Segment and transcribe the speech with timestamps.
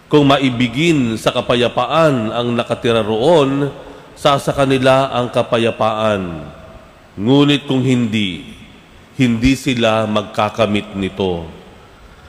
[0.06, 3.74] Kung maibigin sa kapayapaan ang nakatira roon,
[4.14, 6.46] sa sa kanila ang kapayapaan.
[7.18, 8.54] Ngunit kung hindi,
[9.18, 11.65] hindi sila magkakamit nito.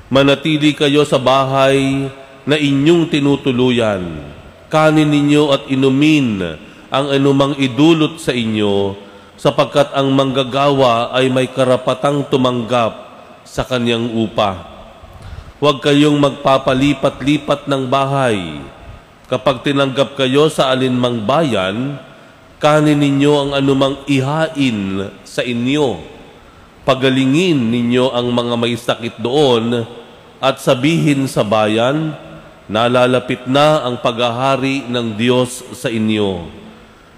[0.07, 2.07] Manatili kayo sa bahay
[2.47, 4.23] na inyong tinutuluyan.
[4.71, 6.39] Kanin ninyo at inumin
[6.87, 8.95] ang anumang idulot sa inyo
[9.35, 12.95] sapagkat ang manggagawa ay may karapatang tumanggap
[13.43, 14.79] sa kanyang upa.
[15.59, 18.63] Huwag kayong magpapalipat-lipat ng bahay.
[19.27, 21.99] Kapag tinanggap kayo sa alinmang bayan,
[22.63, 26.16] kanin ninyo ang anumang ihain sa inyo
[26.87, 29.83] pagalingin ninyo ang mga may sakit doon
[30.39, 32.15] at sabihin sa bayan,
[32.71, 36.47] nalalapit na ang paghahari ng Diyos sa inyo.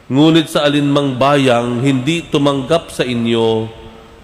[0.10, 3.70] Ngunit sa alinmang bayang hindi tumanggap sa inyo,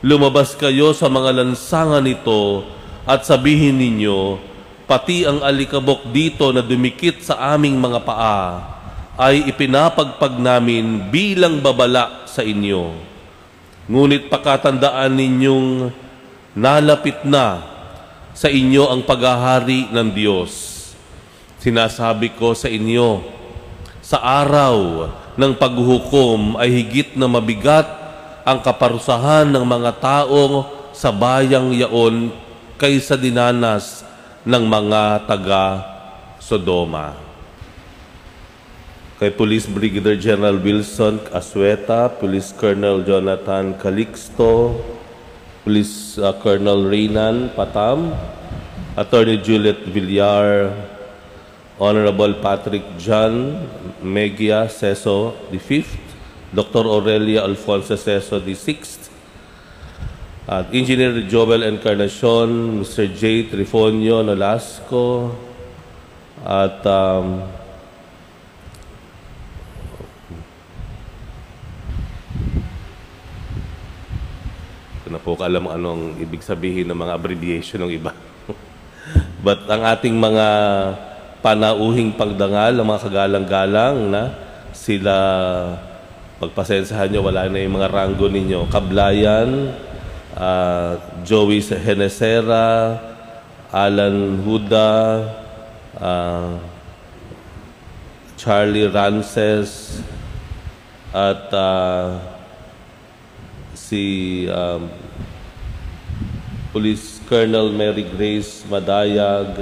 [0.01, 2.65] lumabas kayo sa mga lansangan nito
[3.05, 4.41] at sabihin ninyo,
[4.89, 8.65] pati ang alikabok dito na dumikit sa aming mga paa
[9.13, 13.14] ay ipinapagpag namin bilang babala sa inyo.
[13.85, 15.93] Ngunit pakatandaan ninyong
[16.57, 17.61] nalapit na
[18.33, 20.73] sa inyo ang paghahari ng Diyos.
[21.61, 23.21] Sinasabi ko sa inyo,
[24.01, 27.85] sa araw ng paghuhukom ay higit na mabigat
[28.45, 32.29] ang kaparusahan ng mga taong sa bayang yaon
[32.77, 34.05] kaysa dinanas
[34.45, 35.65] ng mga taga
[36.37, 37.24] Sodoma
[39.15, 44.75] kay Police Brigadier General Wilson Asweta, Police Colonel Jonathan Calixto,
[45.63, 48.11] Police uh, Colonel Reynan Patam,
[48.99, 50.75] Attorney Juliet Villar,
[51.79, 53.63] Honorable Patrick John
[54.03, 55.85] Megia Seso V,
[56.53, 56.83] Dr.
[56.83, 58.83] Aurelia Alfonso Seso VI,
[60.47, 63.07] at Engineer Joel Encarnacion, Mr.
[63.07, 63.47] J.
[63.47, 65.33] Trifonio Nolasco,
[66.45, 67.41] at um,
[75.09, 78.11] na po alam anong ibig sabihin ng mga abbreviation ng iba.
[79.45, 80.47] But ang ating mga
[81.45, 84.23] panauhing pagdangal, ang mga kagalang-galang na
[84.73, 85.15] sila,
[86.41, 88.65] pagpasensahan nyo, wala na yung mga ranggo ninyo.
[88.73, 89.71] Kablayan,
[90.33, 92.97] uh, Joey Henesera,
[93.69, 94.93] Alan Huda,
[96.01, 96.57] uh,
[98.35, 100.01] Charlie Rances,
[101.15, 102.34] at uh,
[103.85, 104.03] si
[104.49, 104.89] um,
[106.73, 109.61] Police Colonel Mary Grace Madayag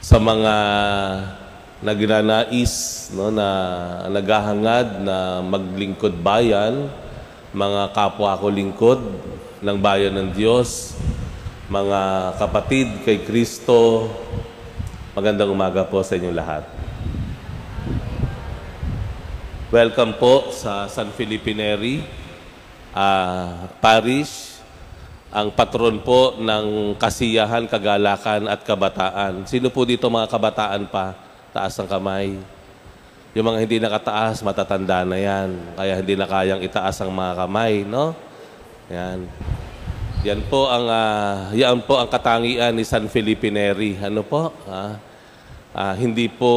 [0.00, 0.54] sa mga
[1.84, 2.72] nagnanais
[3.12, 3.48] no, na
[4.08, 6.88] naghahangad na maglingkod bayan,
[7.52, 9.00] mga kapwa ko lingkod
[9.60, 10.96] ng bayan ng Diyos,
[11.68, 14.08] mga kapatid kay Kristo,
[15.12, 16.64] magandang umaga po sa inyong lahat.
[19.68, 22.27] Welcome po sa San Felipe Neri
[22.92, 24.58] uh, Parish
[25.28, 29.44] ang patron po ng kasiyahan, kagalakan at kabataan.
[29.44, 31.12] Sino po dito mga kabataan pa?
[31.52, 32.40] Taas ng kamay.
[33.36, 35.52] Yung mga hindi nakataas, matatanda na yan.
[35.76, 38.16] Kaya hindi na kayang itaas ang mga kamay, no?
[38.88, 39.28] Yan.
[40.24, 44.00] Yan po ang uh, yan po ang katangian ni San Felipe Neri.
[44.00, 44.50] Ano po?
[44.64, 44.96] Ah,
[45.76, 46.50] uh, hindi po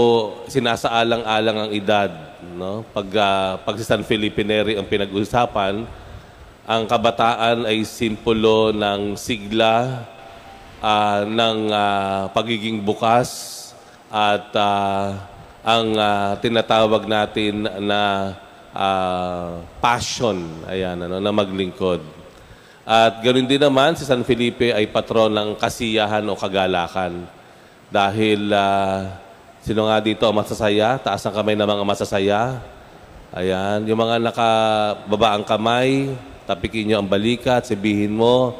[0.48, 2.88] sinasaalang-alang ang edad, no?
[2.95, 5.86] Pag uh, pag si San Felipe Neri ang pinag-usapan,
[6.72, 10.08] ang kabataan ay simpulo ng sigla,
[10.80, 13.60] ah, ng ah, pagiging bukas
[14.08, 15.28] at ah,
[15.68, 18.32] ang ah, tinatawag natin na
[18.72, 22.00] ah, passion, ayan, ano, na maglingkod.
[22.88, 27.28] At ganoon din naman, si San Felipe ay patron ng kasiyahan o kagalakan.
[27.92, 29.20] Dahil, ah,
[29.60, 30.96] sino nga dito ang masasaya?
[31.04, 32.64] Taas ang kamay ng mga masasaya.
[33.36, 36.16] Ayan, yung mga nakababa ang kamay,
[36.46, 38.56] tapikin nyo ang balikat, sabihin mo,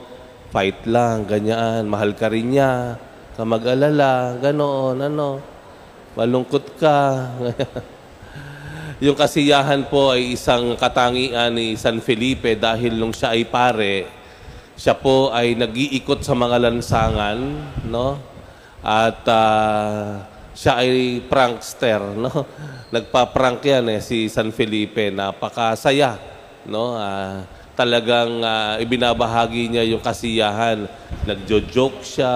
[0.52, 3.00] fight lang, ganyan, mahal ka rin niya,
[3.34, 5.40] ka mag-alala, ganoon, ano,
[6.14, 7.32] malungkot ka.
[9.06, 14.06] yung kasiyahan po ay isang katangian ni San Felipe dahil nung siya ay pare,
[14.76, 17.38] siya po ay nag-iikot sa mga lansangan,
[17.88, 18.20] no?
[18.82, 22.30] At ah, siya ay prankster, no?
[22.94, 25.14] Nagpa-prank yan eh, si San Felipe.
[25.14, 26.20] Napakasaya,
[26.68, 26.98] no?
[26.98, 30.86] Ah, talagang ah, ibinabahagi niya yung kasiyahan.
[31.26, 32.34] Nagjo-joke siya,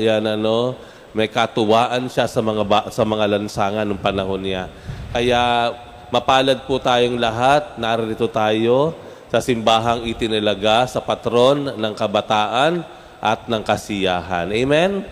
[0.00, 0.72] yan ano.
[1.12, 4.72] May katuwaan siya sa mga ba- sa mga lansangan ng panahon niya.
[5.12, 5.72] Kaya
[6.08, 7.76] mapalad po tayong lahat.
[7.76, 8.96] Narito tayo
[9.28, 12.80] sa simbahang itinilaga sa patron ng kabataan
[13.20, 14.48] at ng kasiyahan.
[14.48, 15.04] Amen?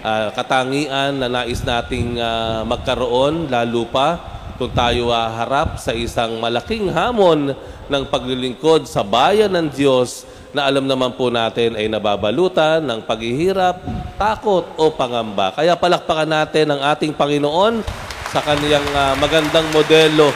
[0.00, 6.38] Ah, katangian na nais nating ah, magkaroon, lalo pa kung tayo ah, harap sa isang
[6.38, 7.54] malaking hamon
[7.90, 10.22] ng paglilingkod sa bayan ng Diyos
[10.54, 13.82] na alam naman po natin ay nababalutan ng paghihirap,
[14.14, 15.50] takot o pangamba.
[15.50, 17.82] Kaya palakpakan natin ang ating Panginoon
[18.30, 20.30] sa kaniyang ah, magandang modelo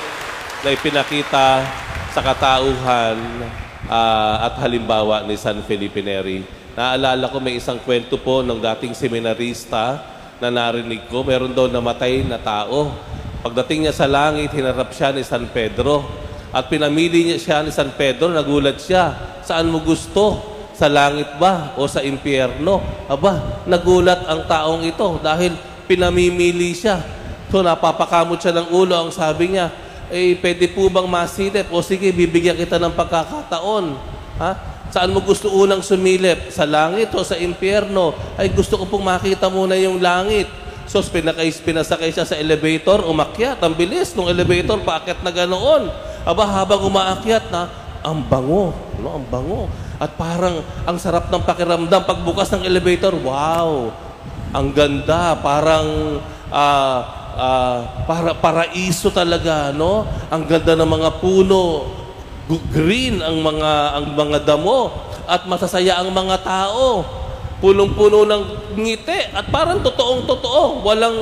[0.67, 1.63] na ipinakita
[2.11, 3.15] sa katauhan
[3.87, 6.43] ah, at halimbawa ni San Felipe Neri.
[6.75, 10.03] Naalala ko may isang kwento po ng dating seminarista
[10.43, 11.23] na narinig ko.
[11.23, 12.91] Meron daw namatay na tao.
[13.39, 16.03] Pagdating niya sa langit, hinarap siya ni San Pedro.
[16.51, 19.15] At pinamili niya siya ni San Pedro, nagulat siya.
[19.47, 20.57] Saan mo gusto?
[20.79, 22.83] Sa langit ba o sa impyerno?
[23.11, 25.55] Aba, nagulat ang taong ito dahil
[25.91, 27.03] pinamimili siya.
[27.51, 28.95] So napapakamot siya ng ulo.
[29.07, 29.71] Ang sabi niya,
[30.11, 31.71] eh, pwede po bang masilip?
[31.71, 33.87] O sige, bibigyan kita ng pagkakataon.
[34.39, 34.51] Ha?
[34.89, 36.49] Saan mo gusto unang sumilip?
[36.49, 38.15] Sa langit o sa impyerno?
[38.39, 40.49] Ay gusto ko pong makita muna yung langit.
[40.89, 43.61] So pinakay, pinasakay siya sa elevator, umakyat.
[43.61, 45.93] Ang bilis ng elevator, paakyat na ganoon.
[46.25, 47.69] Aba, habang umaakyat na,
[48.01, 48.73] ang bango.
[48.97, 49.21] No?
[49.21, 49.69] Ang bango.
[50.01, 52.09] At parang ang sarap ng pakiramdam.
[52.09, 53.93] Pagbukas ng elevator, wow!
[54.57, 55.37] Ang ganda.
[55.45, 56.19] Parang
[56.49, 56.99] ah,
[57.37, 60.09] ah, para, paraiso talaga, no?
[60.33, 61.93] Ang ganda ng mga puno.
[62.73, 64.89] Green ang mga ang mga damo
[65.29, 67.05] at masasaya ang mga tao.
[67.59, 68.43] Punong-puno ng
[68.79, 70.87] ngiti at parang totoong totoo.
[70.87, 71.19] Walang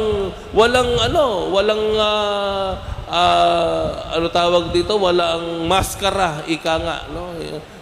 [0.53, 2.71] walang ano, walang ah,
[3.09, 3.85] ah,
[4.19, 7.33] ano tawag dito, walang maskara, ika nga, no?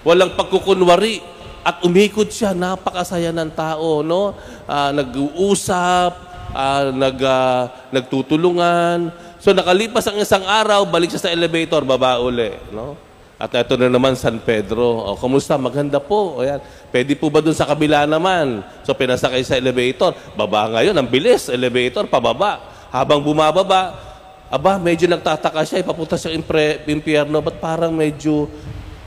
[0.07, 1.19] Walang pagkukunwari
[1.65, 4.37] at umikot siya, napakasaya ng tao, no?
[4.69, 6.13] Ah, nag-uusap,
[6.53, 9.09] ah, nag, ah, nagtutulungan.
[9.41, 12.97] So nakalipas ang isang araw, balik siya sa elevator, baba uli, no?
[13.45, 15.05] At ito na naman San Pedro.
[15.05, 15.61] O, kumusta?
[15.61, 16.41] Maganda po.
[16.41, 16.65] O, yan.
[16.89, 18.65] Pwede po ba dun sa kabila naman?
[18.89, 20.17] So, pinasakay sa elevator.
[20.33, 21.53] Baba ngayon, ang bilis.
[21.53, 22.65] Elevator, pababa.
[22.89, 24.01] Habang bumababa,
[24.49, 25.85] aba, medyo nagtataka siya.
[25.85, 27.45] Ipapunta sa impre, impyerno.
[27.45, 28.49] Ba't parang medyo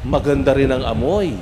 [0.06, 1.34] maganda rin ang amoy?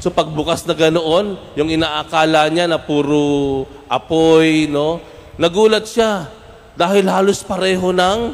[0.00, 5.04] So, pagbukas na ganoon, yung inaakala niya na puro apoy, no?
[5.36, 6.32] Nagulat siya.
[6.80, 8.32] Dahil halos pareho ng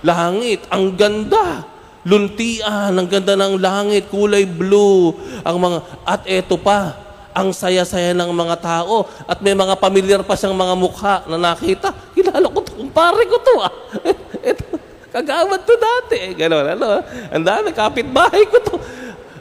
[0.00, 0.64] langit.
[0.72, 1.69] Ang ganda
[2.04, 5.12] luntian, ang ganda ng langit, kulay blue,
[5.44, 5.78] ang mga,
[6.08, 6.96] at eto pa,
[7.30, 11.94] ang saya-saya ng mga tao, at may mga pamilyar pa siyang mga mukha na nakita.
[12.16, 13.72] Kilala ko to, kumpare ko to ah.
[14.48, 14.64] Eto,
[15.12, 16.16] kagawad to dati.
[16.16, 18.76] Eh, Ganon, ano, ang dami, kapitbahay ko to.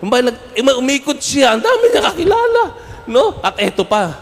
[0.05, 0.35] Ba, nag,
[0.79, 2.63] umikot siya, ang dami niya kakilala.
[3.09, 3.41] No?
[3.41, 4.15] At eto pa,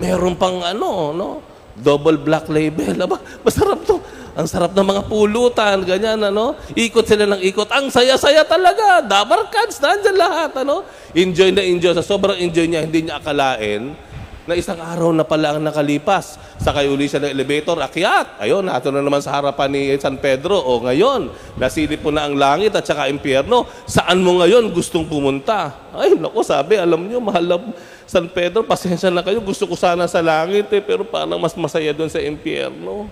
[0.00, 1.28] meron pang ano, no?
[1.76, 2.96] Double black label.
[2.98, 4.00] Aba, masarap to.
[4.38, 6.54] Ang sarap ng mga pulutan, ganyan, ano?
[6.78, 7.66] Ikot sila ng ikot.
[7.74, 9.02] Ang saya-saya talaga.
[9.02, 10.86] Dabar cards, nandyan lahat, ano?
[11.10, 11.90] Enjoy na enjoy.
[11.98, 14.10] Sa sobrang enjoy niya, hindi niya akalain
[14.48, 16.34] na isang araw na pala ang nakalipas.
[16.58, 18.42] Sakay uli siya ng elevator, akyat.
[18.42, 20.58] Ayun, nato na naman sa harapan ni San Pedro.
[20.58, 23.66] O ngayon, nasilip mo na ang langit at saka impyerno.
[23.86, 25.70] Saan mo ngayon gustong pumunta?
[25.94, 27.62] Ay, naku, sabi, alam niyo, mahal
[28.10, 29.38] San Pedro, pasensya na kayo.
[29.38, 33.06] Gusto ko sana sa langit eh, pero parang mas masaya doon sa impyerno.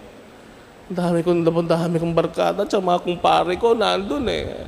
[0.88, 4.64] Dami kong, ang dami kong barkada at mga kumpare ko nandun eh.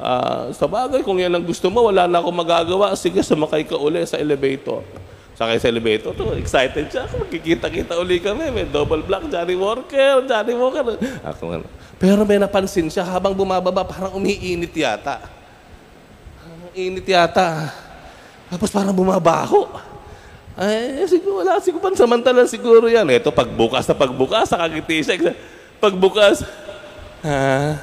[0.00, 2.96] Ah, sa bagay, kung yan ang gusto mo, wala na akong magagawa.
[2.96, 4.80] Sige, sumakay ka uli sa elevator.
[5.36, 7.04] Sakay sa elevator, to, excited siya.
[7.04, 8.48] Magkikita-kita uli kami.
[8.48, 10.96] May double black, Johnny Walker, Johnny Walker.
[11.20, 11.68] Ako, ano.
[12.00, 15.20] Pero may napansin siya, habang bumababa, parang umiinit yata.
[16.48, 17.68] Ang init yata.
[18.48, 19.68] Tapos parang bumabaho.
[20.60, 23.08] Ay, siguro wala, siguro pansamantala siguro yan.
[23.08, 25.32] Ito, pagbukas na pagbukas, nakagiti siya.
[25.80, 26.44] Pagbukas,
[27.24, 27.80] ha?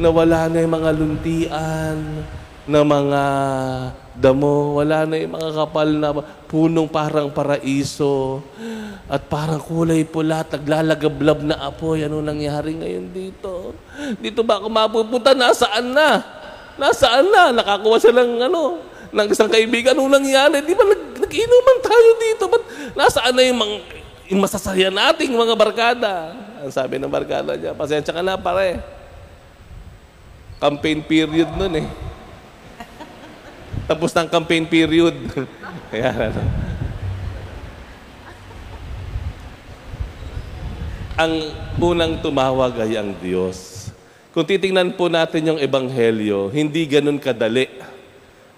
[0.00, 2.24] Nawala na yung mga luntian,
[2.64, 3.22] na mga
[4.16, 6.08] damo, wala na yung mga kapal na
[6.48, 8.40] punong parang paraiso,
[9.04, 12.00] at parang kulay pula, naglalagablab na apoy.
[12.06, 13.76] Ano nangyari ngayon dito?
[14.22, 15.36] Dito ba ako mapupunta?
[15.36, 16.22] Nasaan na?
[16.78, 17.52] Nasaan na?
[17.60, 19.98] Nakakuha siya ng ano, ng isang kaibigan.
[19.98, 20.62] Ano nangyari?
[20.62, 22.44] Di ba nag, nag-inuman tayo dito?
[22.50, 22.64] Ba't
[22.98, 23.76] nasaan na yung, mga,
[24.34, 26.34] yung masasaya nating mga barkada?
[26.58, 28.82] Ang sabi ng barkada niya, pasensya ka na pare.
[30.58, 31.88] Campaign period nun eh.
[33.86, 35.14] Tapos ng campaign period.
[35.94, 36.42] Kaya ano.
[41.14, 41.32] Ang
[41.78, 43.88] unang tumawag ay ang Diyos.
[44.34, 47.66] Kung titingnan po natin yung ebanghelyo, hindi ganun kadali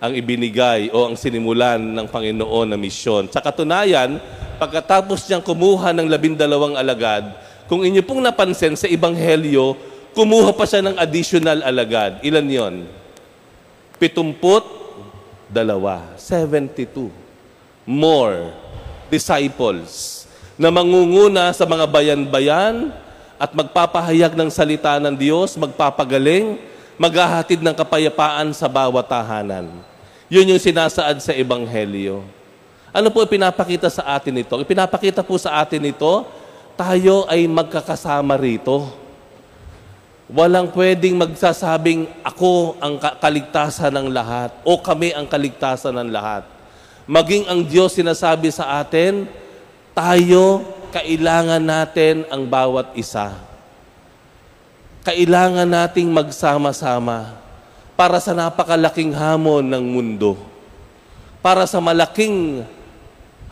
[0.02, 3.30] ang ibinigay o ang sinimulan ng Panginoon na misyon.
[3.30, 4.18] Sa katunayan,
[4.58, 7.30] pagkatapos niyang kumuha ng labindalawang alagad,
[7.70, 9.78] kung inyo pong napansin sa Ebanghelyo,
[10.10, 12.18] kumuha pa siya ng additional alagad.
[12.26, 12.74] Ilan yon?
[14.02, 14.66] Pitumput,
[15.46, 16.18] dalawa.
[16.18, 17.06] 72.
[17.86, 18.50] More
[19.06, 20.26] disciples
[20.58, 22.90] na mangunguna sa mga bayan-bayan
[23.38, 26.58] at magpapahayag ng salita ng Diyos, magpapagaling,
[26.98, 29.91] maghahatid ng kapayapaan sa bawat tahanan.
[30.32, 32.24] Yun yung sinasaad sa Ebanghelyo.
[32.88, 34.56] Ano po ipinapakita sa atin ito?
[34.56, 36.24] Ipinapakita po sa atin ito,
[36.72, 38.88] tayo ay magkakasama rito.
[40.32, 46.48] Walang pwedeng magsasabing ako ang kaligtasan ng lahat o kami ang kaligtasan ng lahat.
[47.04, 49.28] Maging ang Diyos sinasabi sa atin,
[49.92, 50.64] tayo
[50.96, 53.36] kailangan natin ang bawat isa.
[55.04, 57.36] Kailangan nating magsama-sama
[58.02, 60.34] para sa napakalaking hamon ng mundo.
[61.38, 62.66] Para sa malaking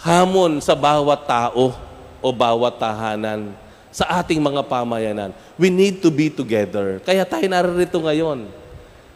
[0.02, 1.78] hamon sa bawat tao
[2.18, 3.54] o bawat tahanan
[3.94, 5.30] sa ating mga pamayanan.
[5.54, 6.98] We need to be together.
[7.06, 8.50] Kaya tayo narito ngayon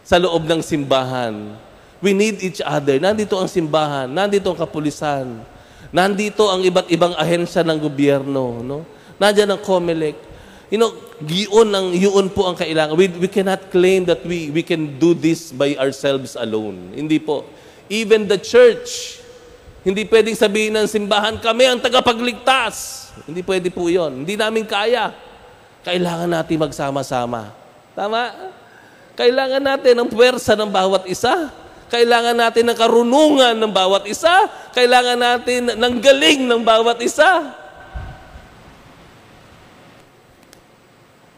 [0.07, 1.59] sa loob ng simbahan.
[1.99, 3.03] We need each other.
[3.03, 5.43] Nandito ang simbahan, nandito ang kapulisan,
[5.91, 8.87] nandito ang iba't ibang ahensya ng gobyerno, no?
[9.19, 10.15] Nandiyan ang COMELEC.
[10.75, 10.91] You know,
[11.23, 12.99] yun, ang, yun po ang kailangan.
[12.99, 16.91] We, we cannot claim that we, we can do this by ourselves alone.
[16.99, 17.47] Hindi po.
[17.87, 19.23] Even the church,
[19.87, 23.07] hindi pwedeng sabihin ng simbahan, kami ang tagapagligtas.
[23.23, 24.27] Hindi pwede po yon.
[24.27, 25.15] Hindi namin kaya.
[25.87, 27.55] Kailangan natin magsama-sama.
[27.95, 28.35] Tama?
[29.15, 31.55] Kailangan natin ang puwersa ng bawat isa.
[31.87, 34.51] Kailangan natin ng karunungan ng bawat isa.
[34.75, 37.63] Kailangan natin ng galing ng bawat isa.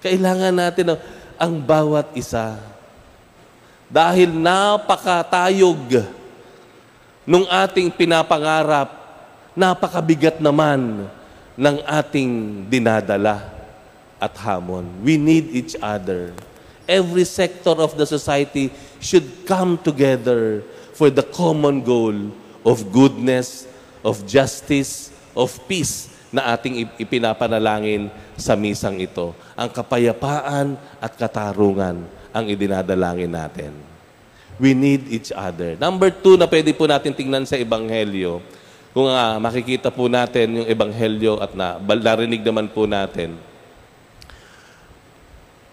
[0.04, 1.00] Kailangan natin ang,
[1.40, 2.60] ang bawat isa.
[3.86, 6.04] Dahil napakatayog
[7.22, 8.90] nung ating pinapangarap,
[9.56, 11.06] napakabigat naman
[11.56, 13.46] ng ating dinadala
[14.20, 14.84] at hamon.
[15.00, 16.34] We need each other.
[16.86, 18.70] Every sector of the society
[19.02, 20.62] should come together
[20.94, 22.30] for the common goal
[22.62, 23.66] of goodness,
[24.06, 29.32] of justice, of peace na ating ipinapanalangin sa misang ito.
[29.56, 32.04] Ang kapayapaan at katarungan
[32.36, 33.72] ang idinadalangin natin.
[34.60, 35.80] We need each other.
[35.80, 38.44] Number two na pwede po natin tingnan sa Ebanghelyo,
[38.92, 43.36] kung uh, makikita po natin yung Ebanghelyo at na, narinig naman po natin,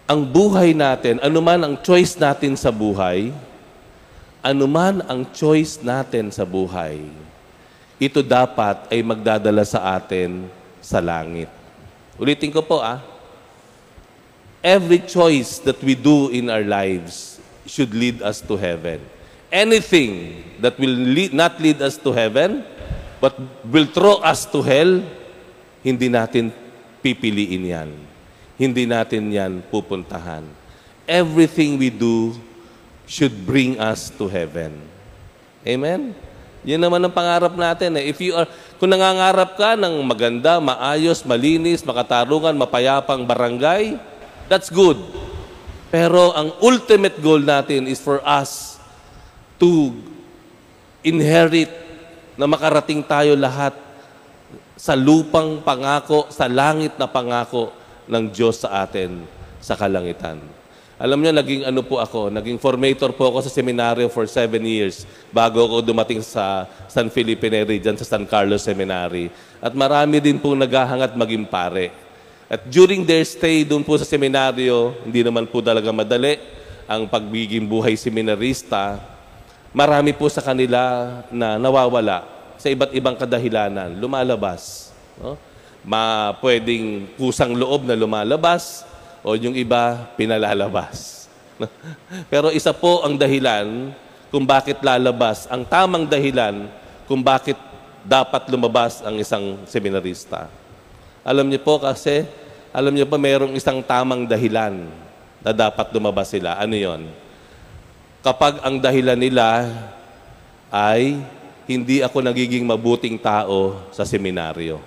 [0.04, 3.32] ang buhay natin, anuman ang choice natin sa buhay,
[4.44, 7.00] anuman ang choice natin sa buhay,
[7.98, 10.50] ito dapat ay magdadala sa atin
[10.82, 11.46] sa langit.
[12.18, 12.98] Ulitin ko po ah.
[14.64, 17.36] Every choice that we do in our lives
[17.68, 19.00] should lead us to heaven.
[19.52, 22.64] Anything that will lead, not lead us to heaven,
[23.20, 23.36] but
[23.68, 25.04] will throw us to hell,
[25.84, 26.48] hindi natin
[27.04, 27.90] pipiliin yan.
[28.56, 30.48] Hindi natin yan pupuntahan.
[31.04, 32.32] Everything we do
[33.04, 34.80] should bring us to heaven.
[35.64, 36.16] Amen?
[36.64, 38.00] Yan naman ang pangarap natin.
[38.00, 38.08] Eh.
[38.08, 38.48] If you are,
[38.80, 44.00] kung nangangarap ka ng maganda, maayos, malinis, makatarungan, mapayapang barangay,
[44.48, 44.96] that's good.
[45.92, 48.80] Pero ang ultimate goal natin is for us
[49.60, 49.94] to
[51.04, 51.70] inherit
[52.34, 53.76] na makarating tayo lahat
[54.74, 57.70] sa lupang pangako, sa langit na pangako
[58.10, 59.22] ng Diyos sa atin
[59.62, 60.63] sa kalangitan.
[60.94, 65.02] Alam niyo, naging ano po ako, naging formator po ako sa seminaryo for seven years
[65.34, 69.26] bago ako dumating sa San Felipe dyan sa San Carlos Seminary.
[69.58, 71.90] At marami din po naghahangat maging pare.
[72.46, 76.38] At during their stay doon po sa seminaryo, hindi naman po talaga madali
[76.86, 79.02] ang pagbiging buhay seminarista.
[79.74, 82.22] Marami po sa kanila na nawawala
[82.54, 84.94] sa iba't ibang kadahilanan, lumalabas.
[85.18, 85.34] No?
[85.82, 88.86] Ma, pwedeng kusang loob na lumalabas
[89.24, 91.26] o yung iba pinalalabas.
[92.32, 93.96] Pero isa po ang dahilan
[94.28, 96.68] kung bakit lalabas, ang tamang dahilan
[97.08, 97.56] kung bakit
[98.04, 100.52] dapat lumabas ang isang seminarista.
[101.24, 102.28] Alam niyo po kasi,
[102.68, 104.92] alam niyo po mayroong isang tamang dahilan
[105.40, 106.60] na dapat lumabas sila.
[106.60, 107.08] Ano yon?
[108.20, 109.72] Kapag ang dahilan nila
[110.68, 111.16] ay
[111.64, 114.80] hindi ako nagiging mabuting tao sa seminaryo.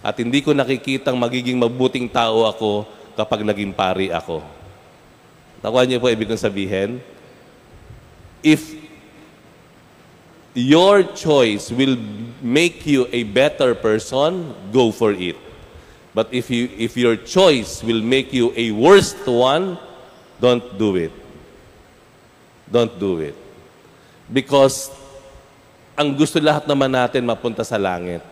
[0.00, 4.44] At hindi ko nakikitang magiging mabuting tao ako kapag naging pari ako.
[5.64, 7.00] Nakuha niyo po ibig kong sabihin?
[8.44, 8.76] If
[10.56, 11.96] your choice will
[12.44, 15.36] make you a better person, go for it.
[16.16, 19.76] But if, you, if your choice will make you a worst one,
[20.40, 21.12] don't do it.
[22.72, 23.36] Don't do it.
[24.32, 24.88] Because
[25.92, 28.24] ang gusto lahat naman natin mapunta sa langit.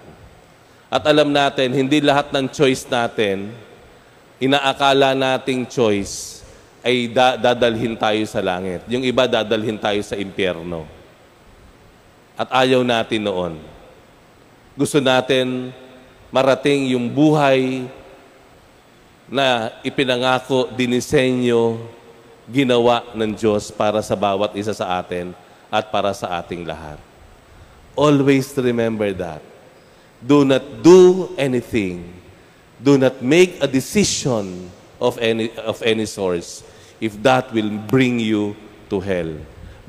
[0.89, 3.53] At alam natin, hindi lahat ng choice natin,
[4.43, 6.45] inaakala nating choice
[6.85, 8.85] ay da- dadalhin tayo sa langit.
[8.93, 10.85] Yung iba dadalhin tayo sa impyerno.
[12.37, 13.57] At ayaw natin noon.
[14.75, 15.71] Gusto natin
[16.35, 17.87] marating yung buhay
[19.31, 21.79] na ipinangako, dinisenyo,
[22.45, 25.33] ginawa ng Diyos para sa bawat isa sa atin
[25.73, 27.01] at para sa ating lahat.
[27.97, 29.41] Always remember that.
[30.21, 32.24] Do not do anything.
[32.85, 34.69] Do not make a decision
[35.01, 36.61] of any, of any source
[37.01, 38.53] if that will bring you
[38.93, 39.33] to hell.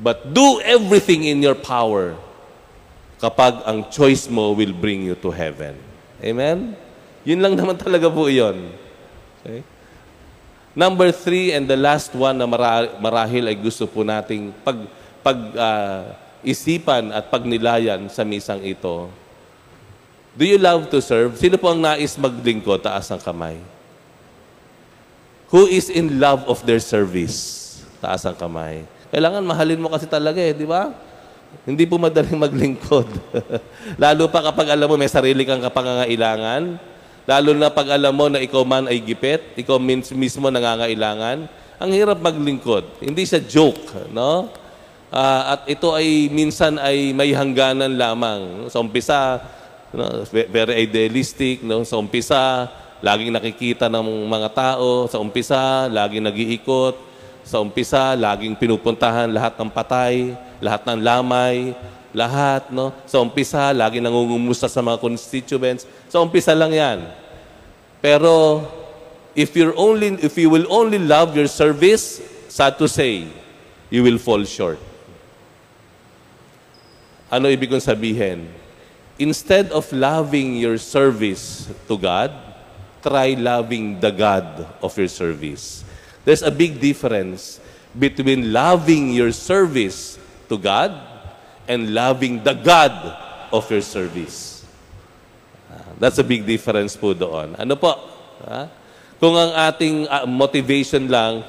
[0.00, 2.16] But do everything in your power
[3.20, 5.76] kapag ang choice mo will bring you to heaven.
[6.20, 6.76] Amen?
[7.24, 8.72] Yun lang naman talaga po yun.
[9.40, 9.64] Okay?
[10.76, 12.44] Number three, and the last one na
[13.00, 14.76] marahil ay gusto po nating pag,
[15.24, 16.02] pag uh,
[16.44, 19.08] isipan at pagnilayan sa misang ito.
[20.36, 21.40] Do you love to serve?
[21.40, 22.84] Sino po ang nais maglingkod?
[22.84, 23.56] Taas ang kamay.
[25.48, 27.64] Who is in love of their service?
[28.04, 28.84] Taas ang kamay.
[29.08, 30.92] Kailangan mahalin mo kasi talaga eh, di ba?
[31.64, 33.08] Hindi po madaling maglingkod.
[34.02, 36.76] Lalo pa kapag alam mo may sarili kang kapangangailangan,
[37.24, 39.80] lalo na pag alam mo na ikaw man ay gipit, ikaw
[40.14, 41.48] mismo nangangailangan,
[41.80, 43.02] ang hirap maglingkod.
[43.02, 44.52] Hindi siya joke, no?
[45.10, 48.70] Uh, at ito ay minsan ay may hangganan lamang.
[48.70, 49.42] Sa umpisa,
[49.92, 51.84] no, very idealistic, no?
[51.86, 52.70] Sa umpisa,
[53.04, 55.06] laging nakikita ng mga tao.
[55.06, 56.96] Sa umpisa, laging nag-iikot.
[57.46, 61.76] Sa umpisa, laging pinupuntahan lahat ng patay lahat ng lamay,
[62.16, 62.92] lahat, no?
[63.04, 65.84] Sa umpisa, lagi nangungumusta sa mga constituents.
[66.08, 66.98] Sa umpisa lang yan.
[68.00, 68.64] Pero,
[69.36, 73.28] if you're only, if you will only love your service, sad to say,
[73.92, 74.80] you will fall short.
[77.28, 78.48] Ano ibig kong sabihin?
[79.16, 82.28] Instead of loving your service to God,
[83.00, 85.84] try loving the God of your service.
[86.24, 87.60] There's a big difference
[87.96, 90.20] between loving your service
[90.52, 90.92] to God
[91.64, 92.92] and loving the God
[93.48, 94.66] of your service.
[95.72, 97.56] Uh, that's a big difference po doon.
[97.56, 97.96] Ano po?
[98.44, 98.68] Ha?
[99.16, 101.40] Kung ang ating uh, motivation lang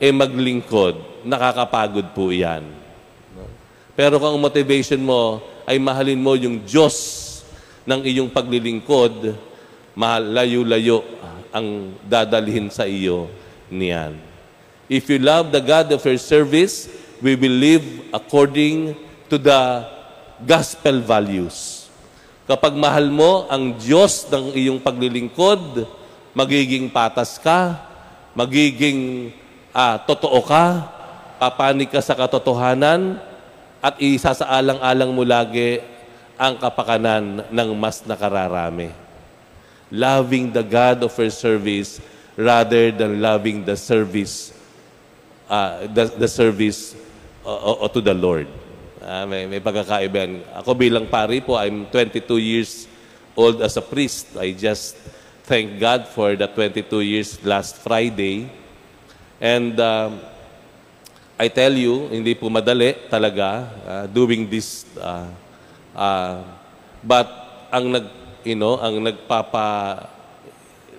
[0.00, 2.64] ay eh maglingkod, nakakapagod po yan.
[3.92, 7.30] Pero kung ang motivation mo ay mahalin mo yung Diyos
[7.86, 9.38] ng iyong paglilingkod,
[9.94, 11.06] malayo-layo
[11.54, 13.30] ang dadalhin sa iyo
[13.70, 14.18] niyan.
[14.90, 16.90] If you love the God of your service,
[17.22, 18.98] we will live according
[19.30, 19.86] to the
[20.42, 21.86] gospel values.
[22.50, 25.86] Kapag mahal mo ang Diyos ng iyong paglilingkod,
[26.34, 27.78] magiging patas ka,
[28.34, 29.30] magiging
[29.70, 30.90] ah, totoo ka,
[31.38, 33.29] papanig ka sa katotohanan,
[33.80, 35.80] at isasaalang-alang mo lagi
[36.36, 38.92] ang kapakanan ng mas nakararami.
[39.90, 41.98] Loving the God of your service
[42.38, 44.60] rather than loving the service
[45.50, 46.94] uh, the, the service
[47.44, 48.46] o, o to the Lord.
[49.02, 50.32] Uh, may, may pagkakaiba yan.
[50.62, 52.86] Ako bilang pari po, I'm 22 years
[53.34, 54.38] old as a priest.
[54.38, 54.94] I just
[55.42, 58.46] thank God for the 22 years last Friday.
[59.42, 60.20] And um,
[61.40, 64.84] I tell you, hindi po madali talaga uh, doing this.
[64.92, 65.32] Uh,
[65.96, 66.44] uh,
[67.00, 67.28] but
[67.72, 68.06] ang nag,
[68.44, 70.04] you know, ang nagpapa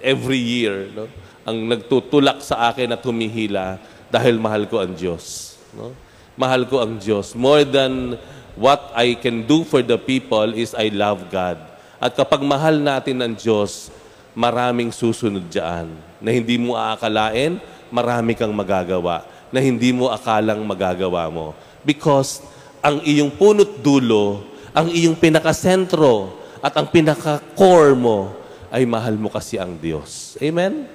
[0.02, 1.06] every year, no?
[1.46, 3.78] ang nagtutulak sa akin at humihila
[4.10, 5.54] dahil mahal ko ang Diyos.
[5.78, 5.94] No?
[6.42, 7.38] mahal ko ang Diyos.
[7.38, 8.18] More than
[8.58, 11.62] what I can do for the people is I love God.
[12.02, 13.94] At kapag mahal natin ang Diyos,
[14.34, 17.62] maraming susunod dyan na hindi mo aakalain,
[17.94, 21.54] marami kang magagawa na hindi mo akalang magagawa mo.
[21.84, 22.42] Because
[22.82, 28.32] ang iyong punot dulo, ang iyong pinakasentro at ang pinaka-core mo
[28.72, 30.40] ay mahal mo kasi ang Diyos.
[30.40, 30.88] Amen?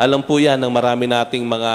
[0.00, 1.72] Alam po yan ng marami nating mga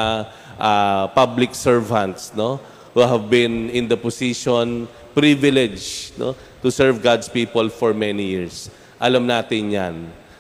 [0.57, 2.57] uh, public servants no?
[2.91, 6.33] who have been in the position, privilege no?
[6.59, 8.73] to serve God's people for many years.
[8.97, 9.95] Alam natin yan.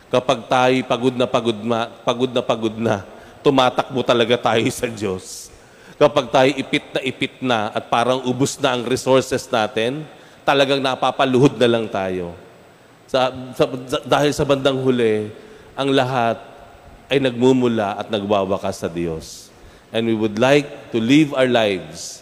[0.09, 3.05] Kapag tayo pagod na pagod na, pagod na pagod na,
[3.45, 5.46] tumatakbo talaga tayo sa Diyos.
[5.97, 10.05] Kapag tayo ipit na ipit na at parang ubus na ang resources natin,
[10.45, 12.37] talagang napapaluhod na lang tayo.
[13.09, 13.65] Sa, sa,
[14.05, 15.33] dahil sa bandang huli,
[15.73, 16.37] ang lahat
[17.09, 19.49] ay nagmumula at nagwawakas sa Diyos.
[19.89, 22.21] And we would like to live our lives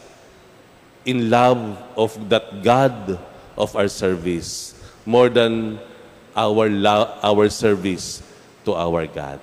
[1.03, 1.59] in love
[1.99, 3.19] of that God
[3.59, 4.71] of our service
[5.03, 5.77] more than
[6.31, 6.67] our
[7.21, 8.23] our service
[8.63, 9.39] to our God.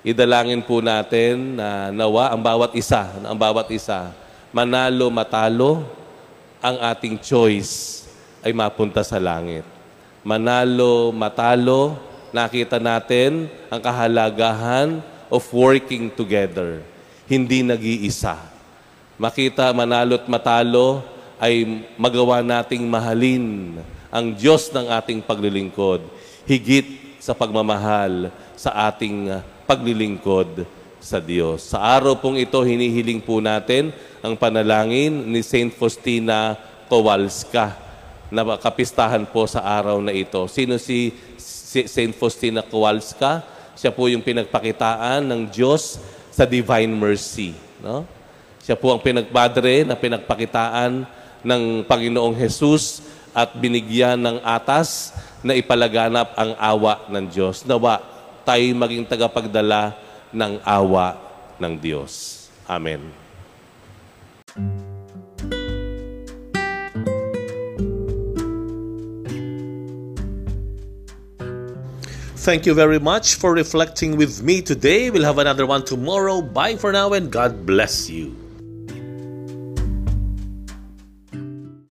[0.00, 4.12] Idalangin po natin na nawa ang bawat isa, ang bawat isa,
[4.48, 5.84] manalo, matalo,
[6.60, 8.04] ang ating choice
[8.40, 9.64] ay mapunta sa langit
[10.20, 11.96] manalo, matalo,
[12.30, 15.00] nakita natin ang kahalagahan
[15.32, 16.84] of working together.
[17.24, 18.36] Hindi nag-iisa.
[19.20, 21.04] Makita manalo at matalo
[21.40, 23.78] ay magawa nating mahalin
[24.10, 26.02] ang Diyos ng ating paglilingkod,
[26.44, 29.30] higit sa pagmamahal sa ating
[29.70, 30.66] paglilingkod
[30.98, 31.70] sa Diyos.
[31.70, 36.58] Sa araw pong ito, hinihiling po natin ang panalangin ni Saint Faustina
[36.90, 37.78] Kowalska
[38.34, 40.42] na kapistahan po sa araw na ito.
[40.50, 42.10] Sino si St.
[42.18, 43.46] Faustina Kowalska?
[43.78, 46.02] Siya po yung pinagpakitaan ng Diyos
[46.34, 47.54] sa divine mercy.
[47.78, 48.02] No?
[48.58, 51.06] Siya po ang pinagpadre na pinagpakitaan
[51.46, 55.14] ng Panginoong Jesus at binigyan ng atas
[55.46, 57.62] na ipalaganap ang awa ng Diyos.
[57.62, 58.02] Nawa,
[58.46, 59.94] tayo maging tagapagdala
[60.32, 61.18] ng awa
[61.60, 62.46] ng Diyos.
[62.64, 63.02] Amen.
[72.40, 75.12] Thank you very much for reflecting with me today.
[75.12, 76.40] We'll have another one tomorrow.
[76.40, 78.39] Bye for now and God bless you.